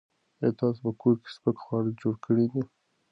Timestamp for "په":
0.85-0.91